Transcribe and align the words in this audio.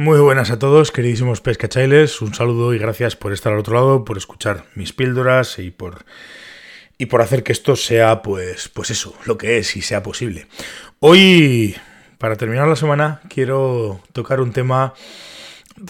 Muy 0.00 0.18
buenas 0.18 0.50
a 0.50 0.58
todos, 0.58 0.92
queridísimos 0.92 1.42
pescachailes. 1.42 2.22
Un 2.22 2.32
saludo 2.32 2.72
y 2.72 2.78
gracias 2.78 3.16
por 3.16 3.34
estar 3.34 3.52
al 3.52 3.58
otro 3.58 3.74
lado, 3.74 4.02
por 4.02 4.16
escuchar 4.16 4.64
mis 4.74 4.94
píldoras 4.94 5.58
y 5.58 5.70
por 5.70 6.06
y 6.96 7.04
por 7.04 7.20
hacer 7.20 7.42
que 7.42 7.52
esto 7.52 7.76
sea 7.76 8.22
pues 8.22 8.70
pues 8.70 8.90
eso, 8.90 9.14
lo 9.26 9.36
que 9.36 9.58
es 9.58 9.76
y 9.76 9.82
sea 9.82 10.02
posible. 10.02 10.46
Hoy 11.00 11.76
para 12.16 12.36
terminar 12.36 12.66
la 12.66 12.76
semana 12.76 13.20
quiero 13.28 14.00
tocar 14.14 14.40
un 14.40 14.52
tema 14.52 14.94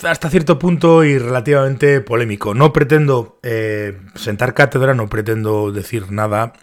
hasta 0.03 0.29
cierto 0.29 0.59
punto 0.59 1.05
y 1.05 1.17
relativamente 1.17 2.01
polémico. 2.01 2.53
No 2.53 2.73
pretendo 2.73 3.39
eh, 3.45 3.97
sentar 4.17 4.55
cátedra, 4.55 4.93
no 4.93 5.09
pretendo 5.09 5.71
decir 5.71 6.11
nada 6.11 6.55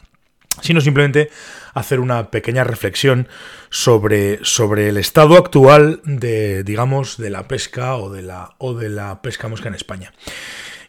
sino 0.61 0.81
simplemente 0.81 1.29
hacer 1.73 1.99
una 1.99 2.31
pequeña 2.31 2.63
reflexión 2.63 3.27
sobre, 3.69 4.39
sobre 4.43 4.89
el 4.89 4.97
estado 4.97 5.37
actual 5.37 6.01
de, 6.03 6.63
digamos, 6.63 7.17
de 7.17 7.29
la 7.29 7.47
pesca 7.47 7.95
o 7.97 8.11
de 8.11 8.21
la, 8.21 8.55
o 8.57 8.73
de 8.73 8.89
la 8.89 9.21
pesca 9.21 9.47
mosca 9.47 9.69
en 9.69 9.75
España. 9.75 10.13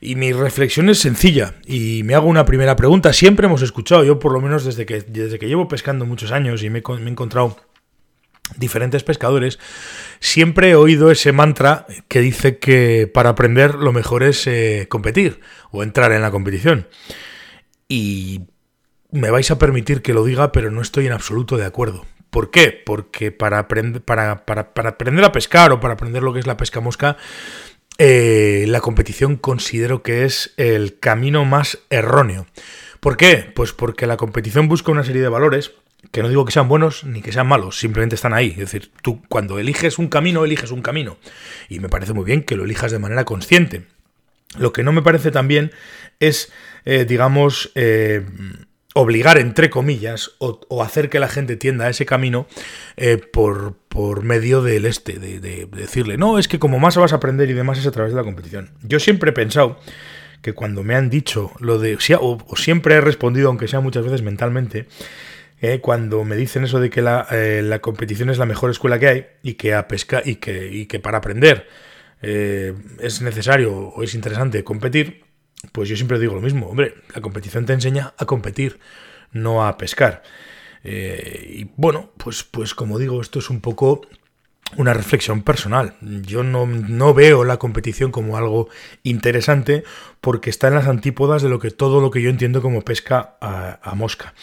Y 0.01 0.15
mi 0.15 0.33
reflexión 0.33 0.89
es 0.91 1.01
sencilla 1.01 1.55
y 1.67 2.03
me 2.05 2.15
hago 2.15 2.29
una 2.29 2.45
primera 2.45 2.77
pregunta. 2.77 3.13
Siempre 3.13 3.47
hemos 3.47 3.63
escuchado, 3.63 4.05
yo 4.05 4.19
por 4.19 4.33
lo 4.33 4.41
menos 4.41 4.65
desde 4.65 4.87
que, 4.87 5.01
desde 5.01 5.39
que 5.39 5.49
llevo 5.49 5.67
pescando 5.67 6.07
muchos 6.07 6.31
años 6.31 6.63
y 6.63 6.71
me, 6.71 6.79
he 6.79 7.09
encontrado 7.09 7.57
diferentes 8.57 9.03
pescadores, 9.03 9.59
siempre 10.21 10.71
he 10.71 10.75
oído 10.77 11.11
ese 11.11 11.33
mantra 11.33 11.87
que 12.07 12.21
dice 12.21 12.59
que 12.59 13.11
para 13.13 13.31
aprender 13.31 13.75
lo 13.75 13.93
mejor 13.93 14.23
es 14.23 14.47
eh, 14.47 14.87
competir 14.89 15.41
o 15.71 15.83
entrar 15.83 16.13
en 16.13 16.23
la 16.23 16.31
competición. 16.31 16.87
Y 17.89 18.43
me 19.11 19.31
vais 19.31 19.51
a 19.51 19.59
permitir 19.59 20.03
que 20.03 20.15
lo 20.15 20.25
diga, 20.25 20.53
pero 20.53 20.71
no 20.71 20.83
estoy 20.83 21.07
en 21.07 21.13
absoluto 21.13 21.57
de 21.57 21.65
acuerdo. 21.65 22.05
¿Por 22.31 22.51
qué? 22.51 22.71
Porque 22.85 23.33
para, 23.33 23.59
aprender, 23.59 24.03
para, 24.03 24.45
aprender 24.45 25.25
a 25.25 25.33
pescar 25.33 25.73
o 25.73 25.81
para 25.81 25.95
aprender 25.95 26.23
lo 26.23 26.33
que 26.33 26.41
es 26.41 26.47
la 26.47 26.57
pesca 26.57 26.81
mosca, 26.81 27.17
eh, 27.97 28.67
la 28.69 28.81
competición 28.81 29.37
considero 29.37 30.03
que 30.03 30.25
es 30.25 30.53
el 30.57 30.99
camino 30.99 31.45
más 31.45 31.79
erróneo. 31.91 32.47
¿Por 33.01 33.17
qué? 33.17 33.51
Pues 33.55 33.73
porque 33.73 34.07
la 34.07 34.17
competición 34.17 34.69
busca 34.69 34.93
una 34.93 35.05
serie 35.05 35.23
de 35.23 35.29
valores 35.29 35.73
que 36.13 36.23
no 36.23 36.29
digo 36.29 36.45
que 36.45 36.53
sean 36.53 36.69
buenos 36.69 37.05
ni 37.05 37.23
que 37.23 37.33
sean 37.33 37.49
malos, 37.49 37.79
simplemente 37.79 38.15
están 38.15 38.35
ahí. 38.35 38.51
Es 38.51 38.59
decir, 38.59 38.93
tú 39.03 39.23
cuando 39.29 39.59
eliges 39.59 39.99
un 39.99 40.09
camino, 40.09 40.45
eliges 40.45 40.71
un 40.71 40.83
camino. 40.83 41.17
Y 41.69 41.81
me 41.81 41.89
parece 41.89 42.13
muy 42.13 42.25
bien 42.25 42.43
que 42.43 42.57
lo 42.57 42.65
elijas 42.65 42.93
de 42.93 42.99
manera 42.99 43.25
consciente. 43.25 43.87
Lo 44.57 44.73
que 44.73 44.83
no 44.83 44.93
me 44.93 45.03
parece 45.03 45.31
tan 45.31 45.49
bien 45.49 45.73
es, 46.21 46.53
eh, 46.85 47.05
digamos, 47.05 47.71
eh, 47.75 48.25
obligar, 48.99 49.39
entre 49.39 49.71
comillas, 49.71 50.33
o, 50.39 50.83
hacer 50.83 51.09
que 51.09 51.21
la 51.21 51.29
gente 51.29 51.57
tienda 51.57 51.87
a 51.87 51.91
ese 51.91 52.05
camino 52.05 52.49
eh, 52.97 53.17
por, 53.17 53.77
por, 53.89 54.25
medio 54.25 54.61
del 54.61 54.87
este, 54.87 55.19
de, 55.19 55.67
decirle, 55.67 56.17
no, 56.17 56.39
es 56.39 56.49
que 56.49 56.59
como 56.59 56.81
más 56.81 56.97
vas 56.97 57.13
a 57.13 57.17
aprender 57.17 57.49
y 57.49 57.53
demás 57.53 57.79
es 57.79 57.87
a 57.87 57.93
través 57.93 58.13
de 58.13 58.17
la 58.17 58.25
competición. 58.25 58.71
Yo 58.83 58.99
siempre 58.99 59.31
he 59.31 59.33
pensado 59.33 59.79
que 60.43 60.53
cuando 60.53 60.83
me 60.83 60.97
han 60.97 61.11
dicho 61.11 61.53
lo 61.61 61.79
de, 61.79 61.97
o, 62.21 62.57
siempre 62.57 62.97
he 62.97 63.01
respondido, 63.01 63.49
aunque 63.49 63.69
sea 63.69 63.81
muchas 63.81 64.05
veces 64.05 64.23
mentalmente, 64.23 64.89
eh, 65.61 65.79
cuando 65.81 66.25
me 66.25 66.35
dicen 66.35 66.65
eso 66.65 66.81
de 66.81 66.91
que 66.91 67.01
eh, 67.31 67.63
la, 67.63 67.79
competición 67.79 68.31
es 68.31 68.39
la 68.39 68.47
mejor 68.47 68.71
escuela 68.71 68.99
que 68.99 69.09
hay 69.09 69.27
y 69.45 69.55
que 69.55 69.75
a 69.75 69.87
pesca 69.87 70.23
y 70.25 70.37
que, 70.37 70.73
y 70.73 70.87
que 70.87 70.99
para 70.99 71.19
aprender 71.19 71.69
es 72.21 73.23
necesario 73.23 73.73
o 73.77 74.03
es 74.03 74.17
interesante 74.17 74.65
competir, 74.65 75.28
pues 75.73 75.89
yo 75.89 75.97
siempre 75.97 76.19
digo 76.19 76.35
lo 76.35 76.41
mismo, 76.41 76.69
hombre, 76.69 76.95
la 77.15 77.21
competición 77.21 77.67
te 77.67 77.73
enseña 77.73 78.15
a 78.17 78.27
competir, 78.27 78.79
no 79.33 79.67
a 79.67 79.77
pescar. 79.77 80.23
Eh, 80.85 81.55
y 81.59 81.71
bueno, 81.77 82.11
pues, 82.17 82.45
pues 82.45 82.75
como 82.75 82.99
digo, 82.99 83.21
esto 83.21 83.39
es 83.39 83.51
un 83.51 83.61
poco 83.61 84.03
una 84.77 84.93
reflexión 84.95 85.43
personal. 85.43 85.95
Yo 86.01 86.43
no, 86.43 87.15
veo 87.15 87.45
la 87.45 87.57
competición 87.57 88.13
como 88.13 88.37
algo 88.37 88.69
interesante 89.03 89.85
porque 90.21 90.51
está 90.51 90.69
en 90.69 90.75
las 90.75 90.87
antípodas 90.87 91.43
de 91.43 91.49
lo 91.49 91.59
que 91.59 91.71
todo 91.71 92.01
lo 92.01 92.11
que 92.11 92.23
yo 92.23 92.31
entiendo 92.31 92.61
como 92.61 92.83
pesca 92.83 93.37
a, 93.41 93.79
a, 93.83 93.95
mosca. 93.95 94.35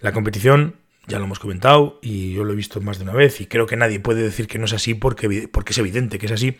La 0.00 0.12
competición, 0.12 0.76
ya 1.08 1.18
lo 1.18 1.24
hemos 1.24 1.40
comentado 1.40 1.98
y 2.00 2.32
yo 2.32 2.44
lo 2.44 2.52
he 2.52 2.56
visto 2.56 2.80
más 2.80 2.98
de 2.98 3.04
una 3.04 3.12
vez 3.12 3.40
y 3.40 3.46
creo 3.46 3.66
que 3.66 3.76
nadie 3.76 3.98
puede 3.98 4.22
decir 4.22 4.46
que 4.46 4.58
no 4.58 4.66
es 4.66 4.72
así 4.72 4.94
porque, 4.94 5.48
porque 5.48 5.72
es 5.72 5.78
evidente 5.78 6.18
que 6.18 6.26
es 6.26 6.32
así, 6.32 6.58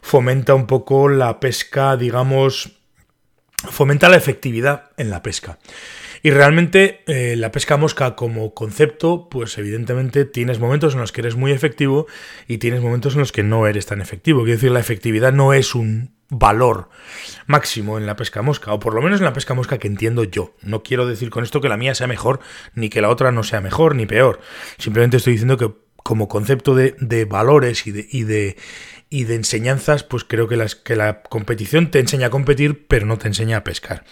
fomenta 0.00 0.54
un 0.54 0.66
poco 0.66 1.08
la 1.08 1.40
pesca, 1.40 1.96
digamos, 1.96 2.72
fomenta 3.70 4.08
la 4.08 4.16
efectividad 4.16 4.90
en 4.96 5.10
la 5.10 5.22
pesca. 5.22 5.58
Y 6.22 6.30
realmente 6.30 7.02
eh, 7.06 7.36
la 7.36 7.52
pesca 7.52 7.76
mosca 7.76 8.16
como 8.16 8.54
concepto, 8.54 9.28
pues 9.28 9.58
evidentemente 9.58 10.24
tienes 10.24 10.58
momentos 10.58 10.94
en 10.94 11.00
los 11.00 11.12
que 11.12 11.20
eres 11.20 11.36
muy 11.36 11.52
efectivo 11.52 12.06
y 12.48 12.56
tienes 12.56 12.80
momentos 12.80 13.12
en 13.12 13.20
los 13.20 13.30
que 13.30 13.42
no 13.42 13.66
eres 13.66 13.84
tan 13.84 14.00
efectivo. 14.00 14.40
Quiero 14.40 14.56
decir, 14.56 14.70
la 14.70 14.80
efectividad 14.80 15.34
no 15.34 15.52
es 15.52 15.74
un 15.74 16.14
valor 16.30 16.88
máximo 17.46 17.98
en 17.98 18.06
la 18.06 18.16
pesca 18.16 18.40
mosca, 18.40 18.72
o 18.72 18.80
por 18.80 18.94
lo 18.94 19.02
menos 19.02 19.20
en 19.20 19.26
la 19.26 19.34
pesca 19.34 19.52
mosca 19.52 19.76
que 19.76 19.86
entiendo 19.86 20.24
yo. 20.24 20.54
No 20.62 20.82
quiero 20.82 21.06
decir 21.06 21.28
con 21.28 21.44
esto 21.44 21.60
que 21.60 21.68
la 21.68 21.76
mía 21.76 21.94
sea 21.94 22.06
mejor, 22.06 22.40
ni 22.74 22.88
que 22.88 23.02
la 23.02 23.10
otra 23.10 23.30
no 23.30 23.42
sea 23.42 23.60
mejor, 23.60 23.94
ni 23.94 24.06
peor. 24.06 24.40
Simplemente 24.78 25.18
estoy 25.18 25.34
diciendo 25.34 25.58
que 25.58 25.72
como 25.96 26.28
concepto 26.28 26.74
de, 26.74 27.24
valores 27.24 27.84
de, 27.84 28.06
y 28.10 28.24
de, 28.24 28.56
y 29.14 29.22
de 29.22 29.36
enseñanzas, 29.36 30.02
pues 30.02 30.24
creo 30.24 30.48
que, 30.48 30.56
las, 30.56 30.74
que 30.74 30.96
la 30.96 31.22
competición 31.22 31.92
te 31.92 32.00
enseña 32.00 32.26
a 32.26 32.30
competir, 32.30 32.88
pero 32.88 33.06
no 33.06 33.16
te 33.16 33.28
enseña 33.28 33.58
a 33.58 33.62
pescar. 33.62 34.04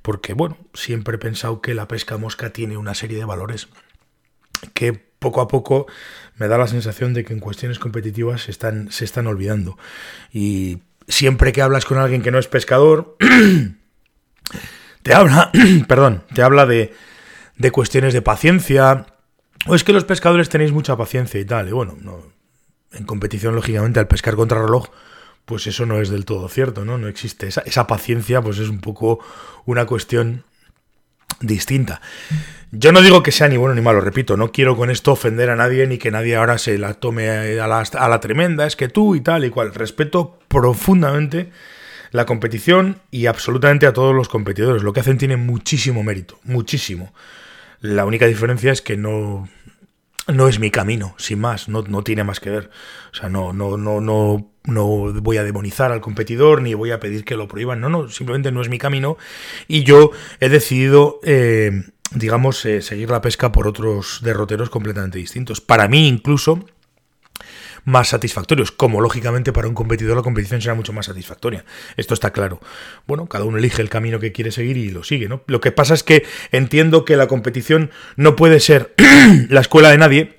Porque, 0.00 0.32
bueno, 0.32 0.56
siempre 0.74 1.16
he 1.16 1.18
pensado 1.18 1.60
que 1.60 1.74
la 1.74 1.88
pesca 1.88 2.18
mosca 2.18 2.50
tiene 2.50 2.76
una 2.76 2.94
serie 2.94 3.18
de 3.18 3.24
valores 3.24 3.66
que 4.74 4.92
poco 4.92 5.40
a 5.40 5.48
poco 5.48 5.88
me 6.36 6.46
da 6.46 6.56
la 6.56 6.68
sensación 6.68 7.14
de 7.14 7.24
que 7.24 7.32
en 7.32 7.40
cuestiones 7.40 7.80
competitivas 7.80 8.42
se 8.42 8.52
están, 8.52 8.92
se 8.92 9.04
están 9.04 9.26
olvidando. 9.26 9.76
Y 10.32 10.82
siempre 11.08 11.50
que 11.50 11.60
hablas 11.60 11.84
con 11.84 11.98
alguien 11.98 12.22
que 12.22 12.30
no 12.30 12.38
es 12.38 12.46
pescador, 12.46 13.16
te 15.02 15.14
habla, 15.14 15.50
perdón, 15.88 16.22
te 16.32 16.42
habla 16.42 16.64
de, 16.64 16.94
de 17.56 17.70
cuestiones 17.72 18.14
de 18.14 18.22
paciencia, 18.22 19.06
o 19.66 19.74
es 19.74 19.82
que 19.82 19.92
los 19.92 20.04
pescadores 20.04 20.48
tenéis 20.48 20.70
mucha 20.70 20.96
paciencia 20.96 21.40
y 21.40 21.44
tal. 21.44 21.66
Y 21.68 21.72
bueno, 21.72 21.96
no, 22.00 22.37
en 22.92 23.04
competición, 23.04 23.54
lógicamente, 23.54 24.00
al 24.00 24.08
pescar 24.08 24.36
contra 24.36 24.60
reloj, 24.60 24.88
pues 25.44 25.66
eso 25.66 25.86
no 25.86 26.00
es 26.00 26.10
del 26.10 26.24
todo 26.24 26.48
cierto, 26.48 26.84
¿no? 26.84 26.98
No 26.98 27.08
existe. 27.08 27.46
Esa, 27.46 27.62
esa 27.62 27.86
paciencia, 27.86 28.42
pues 28.42 28.58
es 28.58 28.68
un 28.68 28.80
poco 28.80 29.20
una 29.64 29.86
cuestión 29.86 30.44
distinta. 31.40 32.00
Yo 32.70 32.92
no 32.92 33.00
digo 33.00 33.22
que 33.22 33.32
sea 33.32 33.48
ni 33.48 33.56
bueno 33.56 33.74
ni 33.74 33.80
malo, 33.80 34.00
repito, 34.00 34.36
no 34.36 34.52
quiero 34.52 34.76
con 34.76 34.90
esto 34.90 35.12
ofender 35.12 35.50
a 35.50 35.56
nadie 35.56 35.86
ni 35.86 35.98
que 35.98 36.10
nadie 36.10 36.36
ahora 36.36 36.58
se 36.58 36.76
la 36.76 36.94
tome 36.94 37.30
a 37.60 37.66
la, 37.66 37.80
a 37.80 38.08
la 38.08 38.20
tremenda, 38.20 38.66
es 38.66 38.76
que 38.76 38.88
tú 38.88 39.14
y 39.14 39.20
tal 39.20 39.44
y 39.44 39.50
cual. 39.50 39.72
Respeto 39.72 40.38
profundamente 40.48 41.50
la 42.10 42.26
competición 42.26 43.00
y 43.10 43.26
absolutamente 43.26 43.86
a 43.86 43.92
todos 43.92 44.14
los 44.14 44.28
competidores. 44.28 44.82
Lo 44.82 44.92
que 44.92 45.00
hacen 45.00 45.18
tiene 45.18 45.36
muchísimo 45.36 46.02
mérito, 46.02 46.38
muchísimo. 46.44 47.12
La 47.80 48.04
única 48.04 48.26
diferencia 48.26 48.72
es 48.72 48.82
que 48.82 48.96
no, 48.96 49.48
no 50.32 50.48
es 50.48 50.58
mi 50.58 50.70
camino, 50.70 51.14
sin 51.16 51.40
más, 51.40 51.68
no, 51.68 51.82
no, 51.82 52.02
tiene 52.02 52.24
más 52.24 52.40
que 52.40 52.50
ver. 52.50 52.70
O 53.12 53.14
sea, 53.16 53.28
no, 53.28 53.52
no, 53.52 53.76
no, 53.76 54.00
no, 54.00 54.50
no 54.64 54.86
voy 54.86 55.38
a 55.38 55.44
demonizar 55.44 55.90
al 55.92 56.00
competidor 56.00 56.62
ni 56.62 56.74
voy 56.74 56.90
a 56.90 57.00
pedir 57.00 57.24
que 57.24 57.36
lo 57.36 57.48
prohíban. 57.48 57.80
No, 57.80 57.88
no, 57.88 58.08
simplemente 58.08 58.52
no 58.52 58.60
es 58.60 58.68
mi 58.68 58.78
camino. 58.78 59.16
Y 59.66 59.84
yo 59.84 60.10
he 60.40 60.48
decidido, 60.48 61.20
eh, 61.22 61.82
digamos, 62.12 62.64
eh, 62.64 62.82
seguir 62.82 63.10
la 63.10 63.20
pesca 63.20 63.52
por 63.52 63.66
otros 63.66 64.20
derroteros 64.22 64.70
completamente 64.70 65.18
distintos. 65.18 65.60
Para 65.60 65.88
mí, 65.88 66.06
incluso, 66.08 66.64
más 67.84 68.08
satisfactorios, 68.08 68.72
como 68.72 69.00
lógicamente 69.00 69.52
para 69.52 69.68
un 69.68 69.74
competidor 69.74 70.16
la 70.16 70.22
competición 70.22 70.60
será 70.60 70.74
mucho 70.74 70.92
más 70.92 71.06
satisfactoria. 71.06 71.64
Esto 71.96 72.14
está 72.14 72.32
claro. 72.32 72.60
Bueno, 73.06 73.26
cada 73.26 73.44
uno 73.44 73.58
elige 73.58 73.82
el 73.82 73.88
camino 73.88 74.18
que 74.18 74.32
quiere 74.32 74.50
seguir 74.50 74.76
y 74.76 74.90
lo 74.90 75.04
sigue, 75.04 75.28
¿no? 75.28 75.42
Lo 75.46 75.60
que 75.60 75.72
pasa 75.72 75.94
es 75.94 76.02
que 76.02 76.24
entiendo 76.52 77.04
que 77.04 77.16
la 77.16 77.26
competición 77.26 77.90
no 78.16 78.36
puede 78.36 78.60
ser 78.60 78.94
la 79.48 79.60
escuela 79.60 79.90
de 79.90 79.98
nadie, 79.98 80.38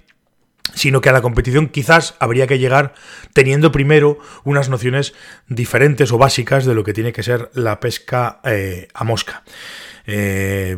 sino 0.74 1.02
que 1.02 1.10
a 1.10 1.14
la 1.14 1.22
competición 1.22 1.68
quizás 1.68 2.16
habría 2.20 2.48
que 2.48 2.60
llegar 2.60 2.94
teniendo 3.34 3.72
primero 3.72 4.20
unas 4.44 4.70
nociones 4.70 5.14
diferentes 5.48 6.12
o 6.12 6.18
básicas 6.18 6.66
de 6.66 6.76
lo 6.76 6.84
que 6.84 6.94
tiene 6.94 7.12
que 7.12 7.24
ser 7.24 7.50
la 7.54 7.80
pesca 7.80 8.40
eh, 8.44 8.88
a 8.94 9.04
mosca. 9.04 9.44
Eh, 10.06 10.78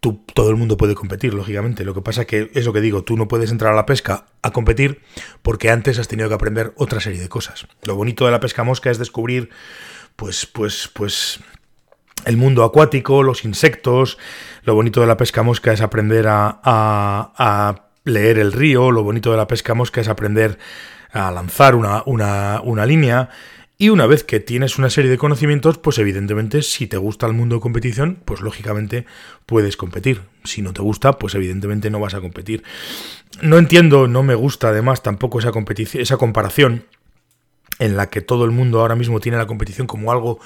todo 0.00 0.50
el 0.50 0.56
mundo 0.56 0.76
puede 0.76 0.94
competir, 0.94 1.34
lógicamente. 1.34 1.84
Lo 1.84 1.94
que 1.94 2.02
pasa 2.02 2.22
es 2.22 2.26
que 2.28 2.50
es 2.54 2.64
lo 2.64 2.72
que 2.72 2.80
digo, 2.80 3.02
tú 3.02 3.16
no 3.16 3.26
puedes 3.26 3.50
entrar 3.50 3.72
a 3.72 3.76
la 3.76 3.86
pesca 3.86 4.26
a 4.42 4.52
competir 4.52 5.00
porque 5.42 5.70
antes 5.70 5.98
has 5.98 6.08
tenido 6.08 6.28
que 6.28 6.34
aprender 6.34 6.72
otra 6.76 7.00
serie 7.00 7.20
de 7.20 7.28
cosas. 7.28 7.66
Lo 7.82 7.96
bonito 7.96 8.24
de 8.24 8.30
la 8.30 8.40
pesca 8.40 8.62
mosca 8.62 8.90
es 8.90 8.98
descubrir, 8.98 9.50
pues, 10.14 10.46
pues, 10.46 10.88
pues, 10.92 11.40
el 12.24 12.36
mundo 12.36 12.64
acuático, 12.64 13.22
los 13.22 13.44
insectos. 13.44 14.18
Lo 14.62 14.74
bonito 14.74 15.00
de 15.00 15.06
la 15.06 15.16
pesca 15.16 15.42
mosca 15.42 15.72
es 15.72 15.80
aprender 15.80 16.26
a, 16.28 16.60
a, 16.64 17.84
leer 18.04 18.38
el 18.38 18.52
río. 18.52 18.90
Lo 18.90 19.02
bonito 19.02 19.30
de 19.30 19.36
la 19.36 19.46
pesca 19.46 19.74
mosca 19.74 20.00
es 20.00 20.08
aprender 20.08 20.58
a 21.12 21.30
lanzar 21.30 21.74
una, 21.74 22.02
una, 22.06 22.60
una 22.62 22.86
línea. 22.86 23.30
Y 23.80 23.90
una 23.90 24.06
vez 24.08 24.24
que 24.24 24.40
tienes 24.40 24.76
una 24.76 24.90
serie 24.90 25.08
de 25.08 25.18
conocimientos, 25.18 25.78
pues 25.78 25.98
evidentemente 25.98 26.62
si 26.62 26.88
te 26.88 26.96
gusta 26.96 27.26
el 27.28 27.32
mundo 27.32 27.54
de 27.54 27.60
competición, 27.60 28.18
pues 28.24 28.40
lógicamente 28.40 29.06
puedes 29.46 29.76
competir. 29.76 30.22
Si 30.42 30.62
no 30.62 30.72
te 30.72 30.82
gusta, 30.82 31.12
pues 31.12 31.36
evidentemente 31.36 31.88
no 31.88 32.00
vas 32.00 32.14
a 32.14 32.20
competir. 32.20 32.64
No 33.40 33.56
entiendo, 33.56 34.08
no 34.08 34.24
me 34.24 34.34
gusta 34.34 34.70
además 34.70 35.04
tampoco 35.04 35.38
esa 35.38 35.52
esa 35.94 36.16
comparación 36.16 36.86
en 37.78 37.96
la 37.96 38.10
que 38.10 38.20
todo 38.20 38.44
el 38.44 38.50
mundo 38.50 38.80
ahora 38.80 38.96
mismo 38.96 39.20
tiene 39.20 39.38
la 39.38 39.46
competición 39.46 39.86
como 39.86 40.10
algo 40.10 40.40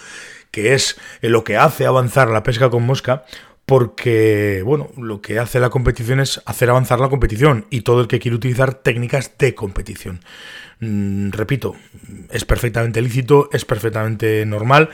que 0.51 0.75
es 0.75 1.01
lo 1.23 1.43
que 1.43 1.57
hace 1.57 1.87
avanzar 1.87 2.29
la 2.29 2.43
pesca 2.43 2.69
con 2.69 2.85
mosca, 2.85 3.25
porque, 3.73 4.61
bueno, 4.67 4.91
lo 4.99 5.23
que 5.23 5.39
hace 5.39 5.59
la 5.59 5.71
competición 5.71 6.21
es 6.21 6.43
hacer 6.45 6.69
avanzar 6.69 7.01
la 7.01 7.09
competición 7.09 7.65
y 7.71 7.81
todo 7.81 8.03
el 8.03 8.07
que 8.07 8.19
quiere 8.19 8.37
utilizar 8.37 8.75
técnicas 8.75 9.33
de 9.39 9.55
competición. 9.55 10.21
Mm, 10.81 11.31
repito, 11.31 11.75
es 12.31 12.45
perfectamente 12.45 13.01
lícito, 13.01 13.49
es 13.51 13.65
perfectamente 13.65 14.45
normal 14.45 14.91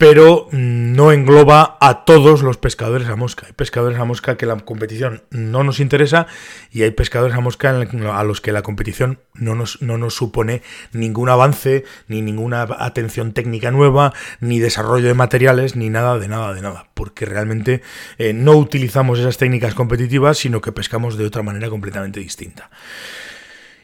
pero 0.00 0.48
no 0.50 1.12
engloba 1.12 1.76
a 1.78 2.06
todos 2.06 2.40
los 2.40 2.56
pescadores 2.56 3.06
a 3.08 3.16
mosca. 3.16 3.44
Hay 3.48 3.52
pescadores 3.52 3.98
a 3.98 4.06
mosca 4.06 4.38
que 4.38 4.46
la 4.46 4.56
competición 4.56 5.24
no 5.28 5.62
nos 5.62 5.78
interesa 5.78 6.26
y 6.72 6.84
hay 6.84 6.90
pescadores 6.92 7.36
a 7.36 7.40
mosca 7.40 7.68
a 7.78 8.24
los 8.24 8.40
que 8.40 8.50
la 8.50 8.62
competición 8.62 9.20
no 9.34 9.54
nos, 9.54 9.82
no 9.82 9.98
nos 9.98 10.14
supone 10.14 10.62
ningún 10.94 11.28
avance, 11.28 11.84
ni 12.08 12.22
ninguna 12.22 12.66
atención 12.78 13.34
técnica 13.34 13.70
nueva, 13.72 14.14
ni 14.40 14.58
desarrollo 14.58 15.06
de 15.06 15.12
materiales, 15.12 15.76
ni 15.76 15.90
nada 15.90 16.18
de 16.18 16.28
nada 16.28 16.54
de 16.54 16.62
nada, 16.62 16.86
porque 16.94 17.26
realmente 17.26 17.82
eh, 18.16 18.32
no 18.32 18.52
utilizamos 18.52 19.18
esas 19.18 19.36
técnicas 19.36 19.74
competitivas, 19.74 20.38
sino 20.38 20.62
que 20.62 20.72
pescamos 20.72 21.18
de 21.18 21.26
otra 21.26 21.42
manera 21.42 21.68
completamente 21.68 22.20
distinta. 22.20 22.70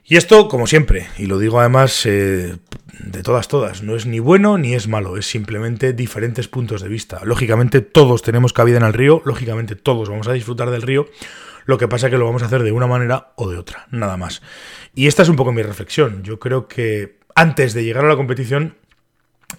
Y 0.08 0.16
esto, 0.16 0.46
como 0.46 0.68
siempre, 0.68 1.08
y 1.18 1.26
lo 1.26 1.40
digo 1.40 1.58
además 1.58 2.06
eh, 2.06 2.58
de 3.00 3.22
todas, 3.24 3.48
todas, 3.48 3.82
no 3.82 3.96
es 3.96 4.06
ni 4.06 4.20
bueno 4.20 4.56
ni 4.56 4.74
es 4.74 4.86
malo, 4.86 5.16
es 5.16 5.26
simplemente 5.26 5.92
diferentes 5.92 6.46
puntos 6.46 6.80
de 6.80 6.88
vista. 6.88 7.20
Lógicamente 7.24 7.80
todos 7.80 8.22
tenemos 8.22 8.52
cabida 8.52 8.76
en 8.76 8.84
el 8.84 8.92
río, 8.92 9.20
lógicamente 9.24 9.74
todos 9.74 10.08
vamos 10.08 10.28
a 10.28 10.32
disfrutar 10.32 10.70
del 10.70 10.82
río, 10.82 11.08
lo 11.64 11.76
que 11.76 11.88
pasa 11.88 12.06
es 12.06 12.12
que 12.12 12.18
lo 12.18 12.24
vamos 12.24 12.44
a 12.44 12.46
hacer 12.46 12.62
de 12.62 12.70
una 12.70 12.86
manera 12.86 13.32
o 13.34 13.50
de 13.50 13.58
otra, 13.58 13.88
nada 13.90 14.16
más. 14.16 14.42
Y 14.94 15.08
esta 15.08 15.24
es 15.24 15.28
un 15.28 15.34
poco 15.34 15.50
mi 15.50 15.62
reflexión. 15.62 16.22
Yo 16.22 16.38
creo 16.38 16.68
que 16.68 17.18
antes 17.34 17.74
de 17.74 17.82
llegar 17.82 18.04
a 18.04 18.08
la 18.08 18.16
competición, 18.16 18.76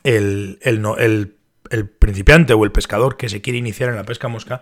el, 0.06 0.60
el, 0.62 1.36
el 1.70 1.90
principiante 1.90 2.54
o 2.54 2.64
el 2.64 2.72
pescador 2.72 3.18
que 3.18 3.28
se 3.28 3.42
quiere 3.42 3.60
iniciar 3.60 3.90
en 3.90 3.98
la 3.98 4.06
pesca 4.06 4.30
mosca 4.30 4.62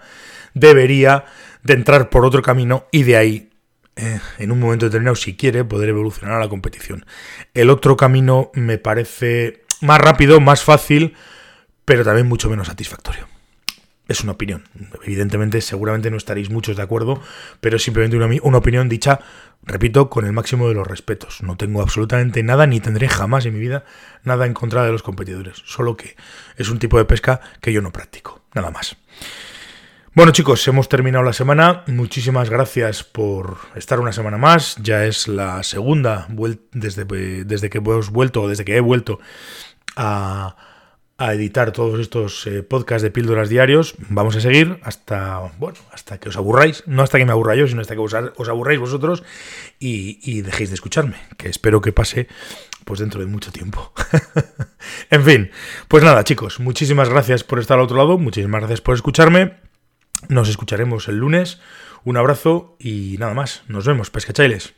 debería 0.56 1.26
de 1.62 1.74
entrar 1.74 2.10
por 2.10 2.26
otro 2.26 2.42
camino 2.42 2.88
y 2.92 3.04
de 3.04 3.18
ahí 3.18 3.50
eh, 3.96 4.20
en 4.40 4.52
un 4.52 4.60
momento 4.60 4.86
determinado, 4.86 5.16
si 5.16 5.36
quiere, 5.36 5.64
poder 5.64 5.90
evolucionar 5.90 6.36
a 6.36 6.40
la 6.40 6.50
competición. 6.50 7.06
El 7.54 7.70
otro 7.70 7.96
camino 7.96 8.52
me 8.54 8.78
parece 8.78 9.64
más 9.82 10.00
rápido, 10.00 10.40
más 10.40 10.64
fácil, 10.64 11.16
pero 11.86 12.04
también 12.04 12.28
mucho 12.28 12.50
menos 12.50 12.68
satisfactorio. 12.68 13.28
Es 14.08 14.22
una 14.22 14.34
opinión. 14.34 14.66
Evidentemente, 15.04 15.62
seguramente 15.62 16.12
no 16.12 16.18
estaréis 16.18 16.50
muchos 16.50 16.78
de 16.78 16.84
acuerdo, 16.84 17.22
pero 17.60 17.78
es 17.78 17.84
simplemente 17.84 18.18
una, 18.18 18.28
una 18.44 18.58
opinión 18.58 18.88
dicha, 18.88 19.20
repito, 19.64 20.10
con 20.10 20.26
el 20.26 20.34
máximo 20.34 20.68
de 20.68 20.76
los 20.76 20.86
respetos. 20.86 21.42
No 21.42 21.58
tengo 21.58 21.82
absolutamente 21.82 22.44
nada, 22.44 22.68
ni 22.68 22.80
tendré 22.80 23.08
jamás 23.10 23.46
en 23.46 23.56
mi 23.56 23.60
vida 23.60 23.84
nada 24.24 24.46
en 24.46 24.54
contra 24.54 24.86
de 24.86 24.92
los 24.92 25.02
competidores. 25.02 25.64
Solo 25.66 25.98
que 25.98 26.16
es 26.58 26.70
un 26.70 26.78
tipo 26.78 27.00
de 27.00 27.06
pesca 27.06 27.42
que 27.62 27.74
yo 27.74 27.82
no 27.82 27.92
practico. 27.92 28.44
Nada 28.54 28.70
más. 28.70 28.96
Bueno 30.16 30.32
chicos, 30.32 30.66
hemos 30.70 30.88
terminado 30.88 31.26
la 31.26 31.34
semana. 31.34 31.84
Muchísimas 31.88 32.50
gracias 32.50 33.04
por 33.04 33.58
estar 33.76 34.00
una 34.00 34.14
semana 34.14 34.38
más. 34.38 34.78
Ya 34.82 35.04
es 35.04 35.28
la 35.28 35.62
segunda 35.62 36.30
desde, 36.72 37.04
desde 37.44 37.70
que 37.70 37.80
hemos 37.80 38.12
vuelto, 38.12 38.48
desde 38.48 38.64
que 38.64 38.78
he 38.78 38.80
vuelto 38.80 39.20
a, 39.98 40.56
editar 41.20 41.74
todos 41.74 42.00
estos 42.00 42.48
eh, 42.48 42.64
podcasts 42.64 43.04
de 43.04 43.12
píldoras 43.12 43.50
diarios. 43.50 43.96
Vamos 44.08 44.38
a 44.38 44.40
seguir 44.40 44.80
hasta, 44.84 45.52
bueno, 45.60 45.80
hasta 45.92 46.18
que 46.18 46.30
os 46.30 46.38
aburráis. 46.38 46.84
No 46.86 47.04
hasta 47.04 47.18
que 47.18 47.26
me 47.26 47.34
aburra 47.34 47.56
yo, 47.56 47.68
sino 47.68 47.82
hasta 47.82 47.96
que 47.96 48.00
os, 48.00 48.16
os 48.38 48.48
aburráis 48.48 48.80
vosotros 48.80 49.22
y, 49.80 50.20
y 50.24 50.44
dejéis 50.44 50.70
de 50.70 50.76
escucharme. 50.76 51.18
Que 51.36 51.50
espero 51.50 51.82
que 51.82 51.92
pase 51.92 52.30
pues 52.86 53.02
dentro 53.02 53.20
de 53.20 53.26
mucho 53.26 53.52
tiempo. 53.52 53.92
en 55.10 55.24
fin, 55.26 55.52
pues 55.90 56.06
nada 56.06 56.24
chicos, 56.24 56.62
muchísimas 56.62 57.10
gracias 57.10 57.44
por 57.44 57.60
estar 57.60 57.78
al 57.78 57.84
otro 57.84 57.98
lado, 57.98 58.18
muchísimas 58.18 58.62
gracias 58.62 58.80
por 58.80 58.96
escucharme. 58.96 59.66
Nos 60.30 60.50
escucharemos 60.50 61.08
el 61.08 61.18
lunes. 61.18 61.60
Un 62.04 62.18
abrazo 62.18 62.76
y 62.80 63.18
nada 63.20 63.34
más. 63.34 63.64
Nos 63.68 63.86
vemos, 63.86 64.10
pescachailes. 64.10 64.74